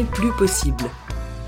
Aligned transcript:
plus 0.00 0.32
possible. 0.32 0.84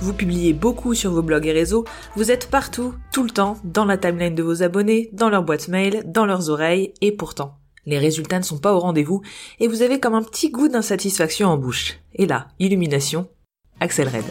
Vous 0.00 0.12
publiez 0.12 0.52
beaucoup 0.52 0.94
sur 0.94 1.10
vos 1.12 1.22
blogs 1.22 1.46
et 1.46 1.52
réseaux, 1.52 1.84
vous 2.14 2.30
êtes 2.30 2.50
partout, 2.50 2.94
tout 3.10 3.22
le 3.22 3.30
temps, 3.30 3.56
dans 3.64 3.86
la 3.86 3.96
timeline 3.96 4.34
de 4.34 4.42
vos 4.42 4.62
abonnés, 4.62 5.08
dans 5.12 5.30
leur 5.30 5.44
boîte 5.44 5.68
mail, 5.68 6.02
dans 6.04 6.26
leurs 6.26 6.50
oreilles, 6.50 6.92
et 7.00 7.12
pourtant, 7.12 7.56
les 7.86 7.98
résultats 7.98 8.38
ne 8.38 8.44
sont 8.44 8.58
pas 8.58 8.74
au 8.74 8.80
rendez-vous, 8.80 9.22
et 9.60 9.68
vous 9.68 9.80
avez 9.80 9.98
comme 9.98 10.14
un 10.14 10.22
petit 10.22 10.50
goût 10.50 10.68
d'insatisfaction 10.68 11.48
en 11.48 11.56
bouche. 11.56 12.00
Et 12.14 12.26
là, 12.26 12.48
illumination, 12.58 13.28
Axel 13.80 14.08
Red. 14.08 14.24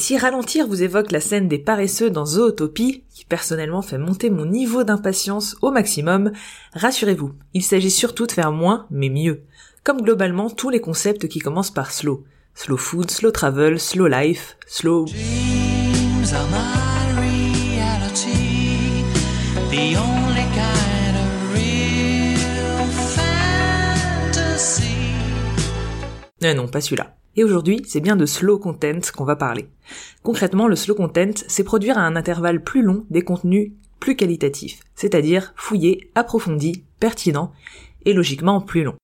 Si 0.00 0.16
ralentir 0.16 0.66
vous 0.66 0.82
évoque 0.82 1.12
la 1.12 1.20
scène 1.20 1.46
des 1.46 1.58
paresseux 1.58 2.10
dans 2.10 2.24
Zootopie, 2.24 3.04
qui 3.10 3.24
personnellement 3.26 3.82
fait 3.82 3.98
monter 3.98 4.30
mon 4.30 4.46
niveau 4.46 4.82
d'impatience 4.82 5.56
au 5.60 5.70
maximum, 5.70 6.32
rassurez-vous, 6.72 7.32
il 7.52 7.62
s'agit 7.62 7.90
surtout 7.90 8.26
de 8.26 8.32
faire 8.32 8.50
moins, 8.50 8.86
mais 8.90 9.10
mieux. 9.10 9.42
Comme 9.84 10.00
globalement 10.00 10.48
tous 10.48 10.70
les 10.70 10.80
concepts 10.80 11.28
qui 11.28 11.38
commencent 11.38 11.70
par 11.70 11.92
slow. 11.92 12.24
Slow 12.54 12.76
food, 12.78 13.10
slow 13.10 13.30
travel, 13.30 13.78
slow 13.78 14.06
life, 14.06 14.56
slow... 14.66 15.04
Non, 26.42 26.54
non, 26.54 26.68
pas 26.68 26.80
celui-là. 26.80 27.19
Et 27.36 27.44
aujourd'hui, 27.44 27.82
c'est 27.86 28.00
bien 28.00 28.16
de 28.16 28.26
slow 28.26 28.58
content 28.58 29.00
qu'on 29.14 29.24
va 29.24 29.36
parler. 29.36 29.68
Concrètement, 30.22 30.66
le 30.66 30.76
slow 30.76 30.94
content, 30.94 31.44
c'est 31.46 31.64
produire 31.64 31.98
à 31.98 32.02
un 32.02 32.16
intervalle 32.16 32.62
plus 32.62 32.82
long 32.82 33.06
des 33.10 33.22
contenus 33.22 33.72
plus 34.00 34.16
qualitatifs, 34.16 34.80
c'est-à-dire 34.94 35.52
fouillés, 35.56 36.10
approfondis, 36.14 36.84
pertinents, 36.98 37.52
et 38.06 38.14
logiquement 38.14 38.60
plus 38.60 38.82
longs. 38.82 38.96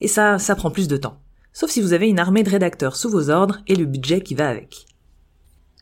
Et 0.00 0.08
ça, 0.08 0.38
ça 0.38 0.54
prend 0.54 0.70
plus 0.70 0.88
de 0.88 0.98
temps. 0.98 1.18
Sauf 1.54 1.70
si 1.70 1.80
vous 1.80 1.92
avez 1.92 2.08
une 2.08 2.18
armée 2.18 2.42
de 2.42 2.50
rédacteurs 2.50 2.96
sous 2.96 3.08
vos 3.08 3.30
ordres 3.30 3.60
et 3.66 3.74
le 3.74 3.86
budget 3.86 4.20
qui 4.20 4.34
va 4.34 4.48
avec. 4.48 4.86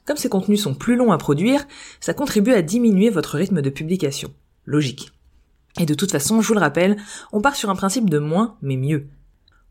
Comme 0.07 0.17
ces 0.17 0.29
contenus 0.29 0.63
sont 0.63 0.75
plus 0.75 0.97
longs 0.97 1.13
à 1.13 1.19
produire, 1.19 1.67
ça 2.01 2.15
contribue 2.15 2.53
à 2.53 2.63
diminuer 2.63 3.11
votre 3.11 3.37
rythme 3.37 3.61
de 3.61 3.71
publication. 3.71 4.33
Logique. 4.65 5.13
Et 5.79 5.87
de 5.87 5.95
toute 5.95 6.11
façon, 6.11 6.41
je 6.41 6.49
vous 6.49 6.55
le 6.55 6.61
rappelle, 6.61 6.97
on 7.33 7.41
part 7.41 7.57
sur 7.57 7.71
un 7.71 7.77
principe 7.77 8.11
de 8.11 8.19
moins, 8.19 8.57
mais 8.63 8.77
mieux. 8.77 9.07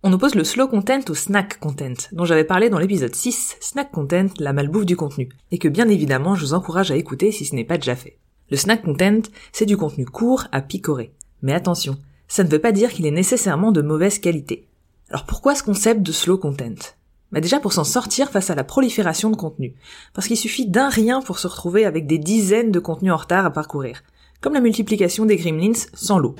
On 0.01 0.13
oppose 0.13 0.35
le 0.35 0.45
slow 0.45 0.69
content 0.69 1.01
au 1.09 1.13
snack 1.13 1.59
content, 1.59 2.07
dont 2.13 2.23
j'avais 2.23 2.45
parlé 2.45 2.69
dans 2.69 2.79
l'épisode 2.79 3.13
6, 3.13 3.57
snack 3.59 3.91
content, 3.91 4.27
la 4.39 4.53
malbouffe 4.53 4.85
du 4.85 4.95
contenu, 4.95 5.27
et 5.51 5.57
que 5.57 5.67
bien 5.67 5.89
évidemment 5.89 6.35
je 6.35 6.45
vous 6.45 6.53
encourage 6.53 6.89
à 6.89 6.95
écouter 6.95 7.33
si 7.33 7.43
ce 7.43 7.53
n'est 7.53 7.65
pas 7.65 7.77
déjà 7.77 7.97
fait. 7.97 8.17
Le 8.49 8.55
snack 8.55 8.81
content, 8.81 9.29
c'est 9.51 9.65
du 9.65 9.75
contenu 9.75 10.05
court 10.05 10.45
à 10.53 10.61
picorer. 10.61 11.11
Mais 11.41 11.53
attention, 11.53 11.97
ça 12.29 12.45
ne 12.45 12.49
veut 12.49 12.59
pas 12.59 12.71
dire 12.71 12.91
qu'il 12.91 13.05
est 13.07 13.11
nécessairement 13.11 13.73
de 13.73 13.81
mauvaise 13.81 14.19
qualité. 14.19 14.69
Alors 15.09 15.25
pourquoi 15.25 15.53
ce 15.53 15.63
concept 15.63 16.01
de 16.01 16.13
slow 16.13 16.37
content? 16.37 16.95
Bah 17.33 17.41
déjà 17.41 17.59
pour 17.59 17.73
s'en 17.73 17.83
sortir 17.83 18.31
face 18.31 18.49
à 18.49 18.55
la 18.55 18.63
prolifération 18.63 19.29
de 19.29 19.35
contenu. 19.35 19.75
Parce 20.13 20.27
qu'il 20.27 20.37
suffit 20.37 20.65
d'un 20.65 20.87
rien 20.87 21.21
pour 21.21 21.39
se 21.39 21.47
retrouver 21.47 21.83
avec 21.83 22.07
des 22.07 22.19
dizaines 22.19 22.71
de 22.71 22.79
contenus 22.79 23.11
en 23.11 23.17
retard 23.17 23.45
à 23.45 23.51
parcourir. 23.51 24.01
Comme 24.39 24.53
la 24.53 24.61
multiplication 24.61 25.25
des 25.25 25.35
gremlins 25.35 25.73
sans 25.93 26.19
l'eau. 26.19 26.35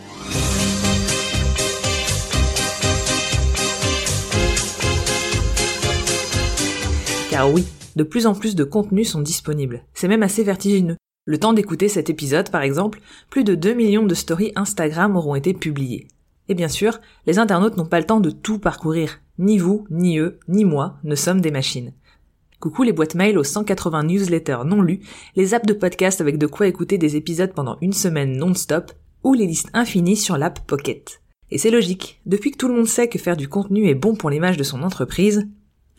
Car 7.40 7.54
oui, 7.54 7.66
de 7.96 8.04
plus 8.04 8.28
en 8.28 8.36
plus 8.36 8.54
de 8.54 8.66
contenus 8.66 9.12
sont 9.12 9.22
disponibles. 9.22 9.86
C'est 9.94 10.10
même 10.10 10.24
assez 10.24 10.44
vertigineux. 10.44 10.98
Le 11.24 11.38
temps 11.38 11.54
d'écouter 11.54 11.88
cet 11.88 12.10
épisode, 12.10 12.50
par 12.50 12.64
exemple, 12.64 13.00
plus 13.30 13.46
de 13.46 13.56
2 13.56 13.76
millions 13.76 14.06
de 14.06 14.14
stories 14.14 14.52
Instagram 14.58 15.16
auront 15.16 15.36
été 15.36 15.54
publiées. 15.54 16.10
Et 16.50 16.54
bien 16.54 16.68
sûr, 16.68 17.00
les 17.28 17.40
internautes 17.40 17.78
n'ont 17.78 17.86
pas 17.86 18.02
le 18.02 18.06
temps 18.06 18.20
de 18.20 18.30
tout 18.30 18.60
parcourir. 18.60 19.22
Ni 19.38 19.58
vous, 19.58 19.86
ni 19.90 20.18
eux, 20.18 20.38
ni 20.50 20.66
moi 20.66 20.98
ne 21.06 21.16
sommes 21.16 21.40
des 21.40 21.50
machines. 21.50 21.94
Coucou 22.60 22.84
les 22.84 22.92
boîtes 22.92 23.16
mail 23.16 23.38
aux 23.38 23.46
180 23.46 24.04
newsletters 24.04 24.66
non 24.66 24.82
lus, 24.82 25.00
les 25.38 25.54
apps 25.54 25.66
de 25.66 25.72
podcast 25.72 26.20
avec 26.20 26.40
de 26.40 26.46
quoi 26.46 26.68
écouter 26.68 26.98
des 26.98 27.16
épisodes 27.16 27.54
pendant 27.54 27.78
une 27.80 27.94
semaine 27.94 28.36
non-stop, 28.36 28.92
ou 29.24 29.34
les 29.34 29.48
listes 29.48 29.70
infinies 29.74 30.18
sur 30.18 30.38
l'app 30.38 30.60
Pocket. 30.68 31.22
Et 31.52 31.58
c'est 31.58 31.72
logique, 31.72 32.20
depuis 32.26 32.52
que 32.52 32.58
tout 32.58 32.68
le 32.68 32.76
monde 32.76 32.86
sait 32.86 33.08
que 33.08 33.18
faire 33.18 33.38
du 33.38 33.48
contenu 33.48 33.88
est 33.88 33.96
bon 33.96 34.16
pour 34.16 34.30
l'image 34.30 34.58
de 34.58 34.64
son 34.64 34.84
entreprise, 34.84 35.48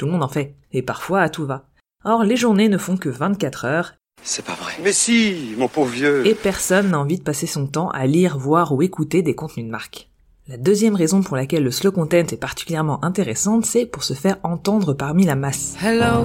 tout 0.00 0.06
le 0.06 0.12
monde 0.12 0.22
en 0.22 0.28
fait, 0.28 0.54
et 0.72 0.80
parfois 0.80 1.20
à 1.20 1.28
tout 1.28 1.44
va. 1.44 1.66
Or, 2.06 2.24
les 2.24 2.36
journées 2.36 2.70
ne 2.70 2.78
font 2.78 2.96
que 2.96 3.10
24 3.10 3.66
heures. 3.66 3.94
C'est 4.22 4.42
pas 4.42 4.54
vrai. 4.54 4.72
Mais 4.82 4.92
si, 4.92 5.54
mon 5.58 5.68
pauvre 5.68 5.90
vieux. 5.90 6.26
Et 6.26 6.34
personne 6.34 6.92
n'a 6.92 6.98
envie 6.98 7.18
de 7.18 7.22
passer 7.22 7.46
son 7.46 7.66
temps 7.66 7.90
à 7.90 8.06
lire, 8.06 8.38
voir 8.38 8.72
ou 8.72 8.80
écouter 8.80 9.20
des 9.20 9.34
contenus 9.34 9.66
de 9.66 9.70
marque. 9.70 10.08
La 10.48 10.56
deuxième 10.56 10.94
raison 10.94 11.22
pour 11.22 11.36
laquelle 11.36 11.64
le 11.64 11.70
slow 11.70 11.92
content 11.92 12.16
est 12.16 12.40
particulièrement 12.40 13.04
intéressante, 13.04 13.66
c'est 13.66 13.84
pour 13.84 14.02
se 14.02 14.14
faire 14.14 14.38
entendre 14.42 14.94
parmi 14.94 15.26
la 15.26 15.36
masse. 15.36 15.76
Hello. 15.84 16.24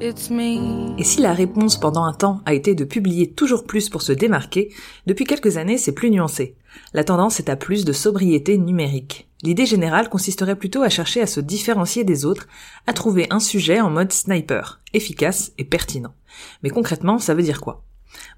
Et 0.00 1.04
si 1.04 1.20
la 1.20 1.32
réponse 1.32 1.78
pendant 1.78 2.02
un 2.02 2.12
temps 2.12 2.40
a 2.46 2.52
été 2.52 2.74
de 2.74 2.84
publier 2.84 3.30
toujours 3.30 3.64
plus 3.64 3.88
pour 3.88 4.02
se 4.02 4.12
démarquer, 4.12 4.74
depuis 5.06 5.24
quelques 5.24 5.56
années 5.56 5.78
c'est 5.78 5.92
plus 5.92 6.10
nuancé. 6.10 6.56
La 6.92 7.04
tendance 7.04 7.38
est 7.38 7.48
à 7.48 7.54
plus 7.54 7.84
de 7.84 7.92
sobriété 7.92 8.58
numérique. 8.58 9.28
L'idée 9.44 9.66
générale 9.66 10.08
consisterait 10.08 10.56
plutôt 10.56 10.82
à 10.82 10.88
chercher 10.88 11.20
à 11.20 11.26
se 11.26 11.38
différencier 11.38 12.02
des 12.02 12.24
autres, 12.24 12.48
à 12.86 12.94
trouver 12.94 13.26
un 13.28 13.40
sujet 13.40 13.78
en 13.78 13.90
mode 13.90 14.10
sniper, 14.10 14.80
efficace 14.94 15.52
et 15.58 15.64
pertinent. 15.64 16.14
Mais 16.62 16.70
concrètement, 16.70 17.18
ça 17.18 17.34
veut 17.34 17.42
dire 17.42 17.60
quoi? 17.60 17.84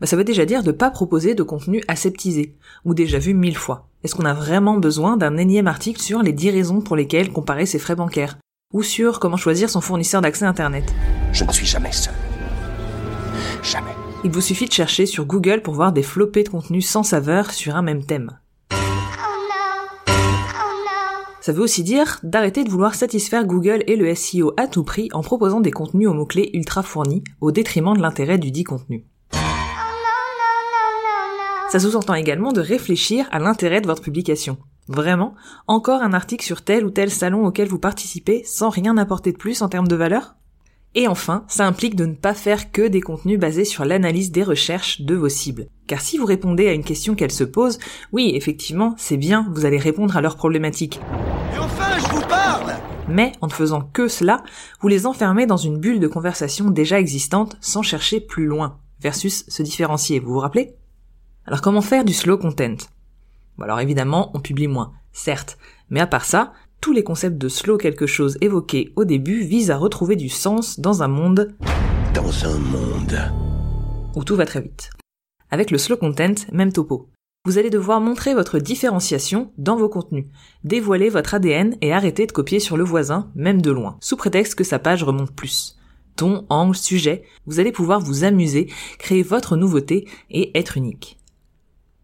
Bah, 0.01 0.09
Ça 0.09 0.17
veut 0.17 0.25
déjà 0.25 0.45
dire 0.45 0.65
de 0.65 0.73
pas 0.73 0.91
proposer 0.91 1.37
de 1.37 1.45
contenu 1.45 1.81
aseptisé, 1.87 2.57
ou 2.85 2.93
déjà 2.93 3.21
vu 3.21 3.35
mille 3.35 3.57
fois. 3.57 3.87
Est-ce 4.03 4.17
qu'on 4.17 4.25
a 4.25 4.35
vraiment 4.35 4.79
besoin 4.79 5.17
d'un 5.17 5.37
énième 5.37 5.69
article 5.69 6.03
sur 6.03 6.25
les 6.25 6.33
10 6.33 6.51
raisons 6.51 6.81
pour 6.81 6.97
lesquelles 6.97 7.33
comparer 7.33 7.67
ses 7.67 7.79
frais 7.79 7.95
bancaires? 7.95 8.37
Ou 8.73 8.83
sur 8.83 9.21
comment 9.21 9.37
choisir 9.37 9.71
son 9.71 9.81
fournisseur 9.81 10.23
d'accès 10.23 10.45
Internet? 10.45 10.93
Je 11.33 11.45
ne 11.45 11.53
suis 11.53 11.67
jamais 11.67 11.93
seul. 11.93 12.15
Jamais. 13.63 13.95
Il 14.25 14.33
vous 14.33 14.41
suffit 14.41 14.67
de 14.67 14.73
chercher 14.73 15.07
sur 15.07 15.25
Google 15.25 15.63
pour 15.63 15.75
voir 15.75 15.93
des 15.93 16.03
flopées 16.03 16.43
de 16.43 16.49
contenu 16.49 16.83
sans 16.83 17.05
saveur 17.05 17.53
sur 17.53 17.77
un 17.77 17.83
même 17.83 18.05
thème. 18.05 18.37
Ça 21.47 21.53
veut 21.53 21.63
aussi 21.63 21.85
dire 21.85 22.19
d'arrêter 22.25 22.65
de 22.65 22.71
vouloir 22.71 22.97
satisfaire 22.97 23.47
Google 23.47 23.85
et 23.87 23.95
le 23.95 24.13
SEO 24.17 24.53
à 24.57 24.67
tout 24.67 24.83
prix 24.83 25.09
en 25.13 25.21
proposant 25.21 25.61
des 25.61 25.71
contenus 25.71 26.09
aux 26.09 26.13
mots-clés 26.13 26.51
ultra 26.55 26.83
fournis 26.83 27.23
au 27.41 27.53
détriment 27.53 27.95
de 27.95 28.03
l'intérêt 28.03 28.37
du 28.37 28.51
dit 28.51 28.65
contenu. 28.65 29.05
Ça 31.71 31.79
sous-entend 31.79 32.15
également 32.15 32.51
de 32.51 32.61
réfléchir 32.61 33.29
à 33.31 33.39
l'intérêt 33.39 33.81
de 33.81 33.87
votre 33.87 34.03
publication. 34.03 34.59
Vraiment 34.89 35.37
Encore 35.69 36.03
un 36.03 36.15
article 36.15 36.45
sur 36.45 36.63
tel 36.63 36.85
ou 36.85 36.91
tel 36.91 37.13
salon 37.13 37.47
auquel 37.47 37.69
vous 37.69 37.79
participez 37.79 38.43
sans 38.45 38.69
rien 38.69 38.97
apporter 38.97 39.31
de 39.31 39.39
plus 39.39 39.63
en 39.63 39.69
termes 39.69 39.87
de 39.87 39.95
valeur? 39.95 40.35
Et 40.97 41.07
enfin, 41.07 41.45
ça 41.47 41.65
implique 41.65 41.95
de 41.95 42.07
ne 42.07 42.15
pas 42.15 42.35
faire 42.35 42.73
que 42.73 42.89
des 42.89 43.03
contenus 43.03 43.39
basés 43.39 43.67
sur 43.67 43.85
l'analyse 43.85 44.33
des 44.33 44.43
recherches 44.43 45.03
de 45.03 45.15
vos 45.15 45.29
cibles. 45.29 45.69
Car 45.87 46.01
si 46.01 46.19
vous 46.19 46.27
répondez 46.27 46.67
à 46.67 46.73
une 46.73 46.83
question 46.83 47.15
qu'elles 47.15 47.31
se 47.31 47.45
posent, 47.45 47.79
oui, 48.13 48.33
effectivement, 48.35 48.97
c'est 48.99 49.19
bien, 49.19 49.47
vous 49.55 49.65
allez 49.65 49.79
répondre 49.79 50.17
à 50.17 50.21
leurs 50.21 50.37
problématiques. 50.37 50.99
Et 51.55 51.59
enfin, 51.59 51.99
je 51.99 52.15
vous 52.15 52.27
parle 52.27 52.75
mais 53.09 53.33
en 53.41 53.47
ne 53.47 53.53
faisant 53.53 53.83
que 53.93 54.09
cela, 54.09 54.43
vous 54.81 54.89
les 54.89 55.07
enfermez 55.07 55.47
dans 55.47 55.57
une 55.57 55.79
bulle 55.79 56.01
de 56.01 56.09
conversation 56.09 56.71
déjà 56.71 56.99
existante 56.99 57.57
sans 57.61 57.83
chercher 57.83 58.21
plus 58.21 58.47
loin, 58.47 58.79
versus 59.01 59.45
se 59.49 59.63
différencier, 59.63 60.21
vous 60.21 60.33
vous 60.33 60.41
rappelez? 60.41 60.75
Alors 61.47 61.61
comment 61.61 61.83
faire 61.83 62.05
du 62.05 62.13
slow 62.13 62.39
content? 62.39 62.77
Alors 63.61 63.81
évidemment, 63.81 64.31
on 64.35 64.41
publie 64.41 64.69
moins, 64.69 64.93
certes, 65.13 65.59
mais 65.89 66.01
à 66.01 66.07
part 66.07 66.25
ça, 66.25 66.53
tous 66.81 66.93
les 66.93 67.05
concepts 67.05 67.39
de 67.39 67.49
slow 67.49 67.79
quelque 67.79 68.07
chose 68.07 68.37
évoqués 68.41 68.93
au 68.97 69.05
début 69.05 69.43
visent 69.43 69.71
à 69.71 69.77
retrouver 69.77 70.17
du 70.17 70.29
sens 70.29 70.81
dans 70.81 71.03
un 71.03 71.09
monde... 71.09 71.55
Dans 72.15 72.45
un 72.45 72.59
monde... 72.59 73.19
Où 74.15 74.25
tout 74.25 74.37
va 74.37 74.47
très 74.47 74.63
vite. 74.63 74.91
Avec 75.51 75.71
le 75.71 75.79
slow 75.79 75.97
content, 75.97 76.35
même 76.53 76.73
topo. 76.73 77.11
Vous 77.47 77.59
allez 77.59 77.71
devoir 77.71 78.01
montrer 78.01 78.35
votre 78.35 78.59
différenciation 78.59 79.53
dans 79.57 79.77
vos 79.77 79.89
contenus, 79.89 80.27
dévoiler 80.65 81.09
votre 81.09 81.35
ADN 81.35 81.77
et 81.81 81.93
arrêter 81.93 82.27
de 82.27 82.33
copier 82.33 82.59
sur 82.59 82.77
le 82.77 82.83
voisin, 82.83 83.31
même 83.37 83.63
de 83.63 83.71
loin, 83.71 83.99
sous 84.01 84.17
prétexte 84.17 84.57
que 84.57 84.65
sa 84.65 84.81
page 84.81 85.05
remonte 85.05 85.31
plus. 85.31 85.77
Ton, 86.17 86.45
angle, 86.49 86.75
sujet, 86.75 87.23
vous 87.47 87.61
allez 87.61 87.71
pouvoir 87.71 88.01
vous 88.01 88.25
amuser, 88.25 88.69
créer 88.99 89.23
votre 89.23 89.57
nouveauté 89.57 90.09
et 90.29 90.59
être 90.59 90.77
unique. 90.77 91.21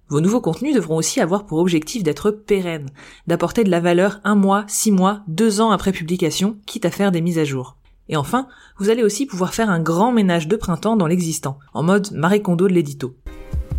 Vos 0.08 0.20
nouveaux 0.20 0.40
contenus 0.40 0.76
devront 0.76 0.96
aussi 0.96 1.20
avoir 1.20 1.44
pour 1.44 1.58
objectif 1.58 2.04
d'être 2.04 2.30
pérennes, 2.30 2.90
d'apporter 3.26 3.64
de 3.64 3.70
la 3.70 3.80
valeur 3.80 4.20
un 4.22 4.36
mois, 4.36 4.64
six 4.68 4.92
mois, 4.92 5.24
deux 5.26 5.60
ans 5.60 5.72
après 5.72 5.90
publication, 5.90 6.56
quitte 6.66 6.84
à 6.84 6.92
faire 6.92 7.10
des 7.10 7.20
mises 7.20 7.40
à 7.40 7.44
jour. 7.44 7.78
Et 8.08 8.16
enfin, 8.16 8.46
vous 8.78 8.90
allez 8.90 9.02
aussi 9.02 9.26
pouvoir 9.26 9.54
faire 9.54 9.70
un 9.70 9.80
grand 9.80 10.12
ménage 10.12 10.46
de 10.46 10.54
printemps 10.54 10.96
dans 10.96 11.08
l'existant, 11.08 11.58
en 11.74 11.82
mode 11.82 12.12
Marie 12.12 12.42
de 12.42 12.66
l'édito. 12.66 13.16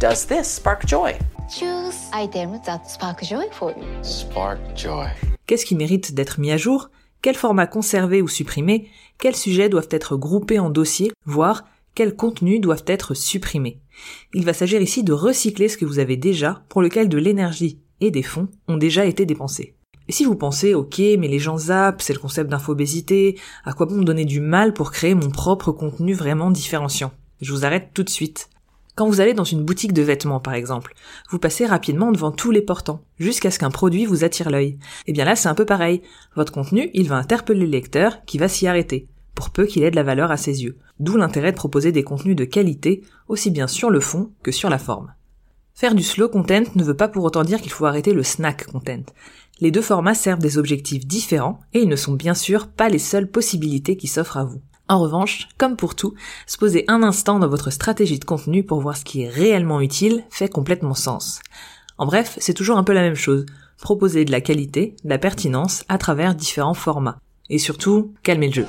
Does 0.03 0.27
this 0.27 0.55
spark 0.55 0.85
joy? 0.85 1.13
Choose 1.47 1.95
items 2.11 2.61
that 2.63 2.81
spark 2.89 3.23
joy 3.23 3.45
for 3.51 3.71
you. 3.71 3.85
Spark 4.01 4.59
joy. 4.75 5.07
Qu'est-ce 5.47 5.65
qui 5.65 5.75
mérite 5.75 6.13
d'être 6.13 6.41
mis 6.41 6.51
à 6.51 6.57
jour? 6.57 6.89
Quel 7.21 7.35
format 7.35 7.67
conserver 7.67 8.21
ou 8.21 8.27
supprimer? 8.27 8.89
Quels 9.17 9.37
sujets 9.37 9.69
doivent 9.69 9.87
être 9.91 10.17
groupés 10.17 10.59
en 10.59 10.69
dossiers, 10.69 11.13
voire 11.25 11.63
quels 11.95 12.17
contenus 12.17 12.59
doivent 12.59 12.83
être 12.85 13.13
supprimés? 13.13 13.79
Il 14.33 14.43
va 14.43 14.51
s'agir 14.51 14.81
ici 14.81 15.05
de 15.05 15.13
recycler 15.13 15.69
ce 15.69 15.77
que 15.77 15.85
vous 15.85 15.99
avez 15.99 16.17
déjà, 16.17 16.65
pour 16.67 16.81
lequel 16.81 17.07
de 17.07 17.17
l'énergie 17.17 17.79
et 18.01 18.11
des 18.11 18.23
fonds 18.23 18.49
ont 18.67 18.75
déjà 18.75 19.05
été 19.05 19.25
dépensés. 19.25 19.73
Et 20.09 20.11
si 20.11 20.25
vous 20.25 20.35
pensez, 20.35 20.73
ok, 20.73 20.99
mais 21.17 21.29
les 21.29 21.39
gens 21.39 21.57
zappent, 21.57 22.01
c'est 22.01 22.11
le 22.11 22.19
concept 22.19 22.49
d'infobésité, 22.49 23.39
à 23.63 23.71
quoi 23.71 23.85
bon 23.85 23.95
me 23.95 24.03
donner 24.03 24.25
du 24.25 24.41
mal 24.41 24.73
pour 24.73 24.91
créer 24.91 25.15
mon 25.15 25.29
propre 25.29 25.71
contenu 25.71 26.13
vraiment 26.13 26.51
différenciant? 26.51 27.13
Je 27.39 27.53
vous 27.53 27.63
arrête 27.63 27.91
tout 27.93 28.03
de 28.03 28.09
suite. 28.09 28.49
Quand 28.95 29.07
vous 29.07 29.21
allez 29.21 29.33
dans 29.33 29.43
une 29.43 29.63
boutique 29.63 29.93
de 29.93 30.03
vêtements, 30.03 30.39
par 30.39 30.53
exemple, 30.53 30.93
vous 31.31 31.39
passez 31.39 31.65
rapidement 31.65 32.11
devant 32.11 32.31
tous 32.31 32.51
les 32.51 32.61
portants, 32.61 33.01
jusqu'à 33.17 33.49
ce 33.49 33.57
qu'un 33.57 33.71
produit 33.71 34.05
vous 34.05 34.23
attire 34.23 34.51
l'œil. 34.51 34.77
Eh 35.07 35.13
bien 35.13 35.25
là, 35.25 35.35
c'est 35.35 35.49
un 35.49 35.55
peu 35.55 35.65
pareil. 35.65 36.03
Votre 36.35 36.51
contenu, 36.51 36.91
il 36.93 37.07
va 37.07 37.15
interpeller 37.15 37.61
le 37.61 37.71
lecteur, 37.71 38.23
qui 38.25 38.37
va 38.37 38.47
s'y 38.47 38.67
arrêter, 38.67 39.07
pour 39.33 39.49
peu 39.49 39.65
qu'il 39.65 39.81
ait 39.83 39.89
de 39.89 39.95
la 39.95 40.03
valeur 40.03 40.29
à 40.29 40.37
ses 40.37 40.63
yeux. 40.63 40.77
D'où 40.99 41.17
l'intérêt 41.17 41.51
de 41.51 41.57
proposer 41.57 41.91
des 41.91 42.03
contenus 42.03 42.35
de 42.35 42.45
qualité, 42.45 43.01
aussi 43.27 43.49
bien 43.49 43.65
sur 43.65 43.89
le 43.89 43.99
fond 43.99 44.31
que 44.43 44.51
sur 44.51 44.69
la 44.69 44.77
forme. 44.77 45.11
Faire 45.73 45.95
du 45.95 46.03
slow 46.03 46.29
content 46.29 46.63
ne 46.75 46.83
veut 46.83 46.95
pas 46.95 47.07
pour 47.07 47.23
autant 47.23 47.43
dire 47.43 47.61
qu'il 47.61 47.71
faut 47.71 47.85
arrêter 47.85 48.13
le 48.13 48.21
snack 48.21 48.67
content. 48.67 49.05
Les 49.59 49.71
deux 49.71 49.81
formats 49.81 50.13
servent 50.13 50.39
des 50.39 50.59
objectifs 50.59 51.07
différents 51.07 51.59
et 51.73 51.79
ils 51.79 51.89
ne 51.89 51.95
sont 51.95 52.13
bien 52.13 52.35
sûr 52.35 52.67
pas 52.67 52.89
les 52.89 52.99
seules 52.99 53.29
possibilités 53.29 53.97
qui 53.97 54.07
s'offrent 54.07 54.37
à 54.37 54.43
vous. 54.43 54.61
En 54.89 54.99
revanche, 54.99 55.47
comme 55.57 55.77
pour 55.77 55.95
tout, 55.95 56.13
se 56.45 56.57
poser 56.57 56.83
un 56.89 57.03
instant 57.03 57.39
dans 57.39 57.47
votre 57.47 57.71
stratégie 57.71 58.19
de 58.19 58.25
contenu 58.25 58.63
pour 58.63 58.81
voir 58.81 58.97
ce 58.97 59.05
qui 59.05 59.23
est 59.23 59.29
réellement 59.29 59.79
utile 59.79 60.23
fait 60.29 60.49
complètement 60.49 60.93
sens. 60.93 61.41
En 61.97 62.05
bref, 62.05 62.37
c'est 62.39 62.53
toujours 62.53 62.77
un 62.77 62.83
peu 62.83 62.93
la 62.93 63.01
même 63.01 63.15
chose. 63.15 63.45
Proposer 63.81 64.25
de 64.25 64.31
la 64.31 64.41
qualité, 64.41 64.95
de 65.03 65.09
la 65.09 65.17
pertinence 65.17 65.85
à 65.87 65.97
travers 65.97 66.35
différents 66.35 66.73
formats. 66.73 67.17
Et 67.49 67.59
surtout, 67.59 68.13
calmer 68.23 68.47
le 68.47 68.53
jeu. 68.53 68.67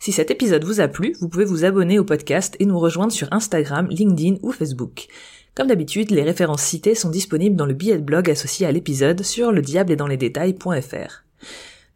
Si 0.00 0.12
cet 0.12 0.30
épisode 0.30 0.64
vous 0.64 0.80
a 0.80 0.88
plu, 0.88 1.14
vous 1.20 1.28
pouvez 1.28 1.44
vous 1.44 1.66
abonner 1.66 1.98
au 1.98 2.04
podcast 2.04 2.56
et 2.58 2.64
nous 2.64 2.78
rejoindre 2.78 3.12
sur 3.12 3.28
Instagram, 3.32 3.86
LinkedIn 3.90 4.36
ou 4.42 4.50
Facebook. 4.50 5.08
Comme 5.54 5.66
d'habitude, 5.66 6.10
les 6.10 6.22
références 6.22 6.62
citées 6.62 6.94
sont 6.94 7.10
disponibles 7.10 7.54
dans 7.54 7.66
le 7.66 7.74
billet 7.74 7.98
de 7.98 8.02
blog 8.02 8.30
associé 8.30 8.66
à 8.66 8.72
l'épisode 8.72 9.22
sur 9.22 9.52
le 9.52 9.60
et 9.60 9.96
dans 9.96 10.06
les 10.06 10.16
détails.fr. 10.16 11.24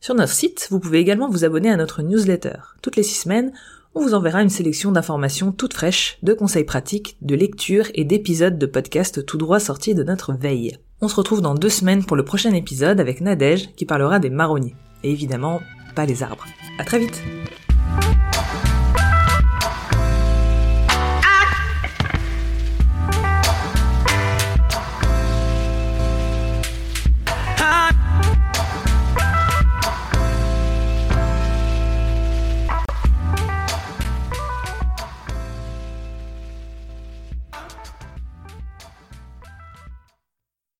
Sur 0.03 0.15
notre 0.15 0.35
site, 0.35 0.69
vous 0.71 0.81
pouvez 0.81 0.99
également 0.99 1.31
vous 1.31 1.47
abonner 1.47 1.71
à 1.71 1.79
notre 1.79 2.03
newsletter. 2.03 2.59
Toutes 2.83 2.97
les 2.97 3.03
six 3.03 3.23
semaines, 3.23 3.55
on 3.95 4.03
vous 4.03 4.13
enverra 4.13 4.43
une 4.43 4.51
sélection 4.51 4.93
d'informations 4.93 5.51
toutes 5.51 5.73
fraîches, 5.73 6.19
de 6.23 6.35
conseils 6.35 6.65
pratiques, 6.65 7.17
de 7.23 7.35
lectures 7.35 7.87
et 7.95 8.05
d'épisodes 8.05 8.59
de 8.59 8.67
podcasts 8.67 9.25
tout 9.25 9.39
droit 9.39 9.61
sortis 9.61 9.95
de 9.95 10.03
notre 10.03 10.35
veille. 10.35 10.77
On 11.01 11.09
se 11.09 11.17
retrouve 11.17 11.41
dans 11.41 11.55
deux 11.55 11.71
semaines 11.71 12.05
pour 12.05 12.19
le 12.19 12.25
prochain 12.25 12.53
épisode 12.53 13.01
avec 13.01 13.23
Nadège 13.23 13.73
qui 13.77 13.87
parlera 13.87 14.19
des 14.19 14.31
marronniers. 14.31 14.77
Et 15.05 15.11
évidemment, 15.11 15.63
pas 15.95 16.05
les 16.05 16.23
arbres. 16.23 16.45
À 16.79 16.85
très 16.85 16.99
vite! 16.99 17.23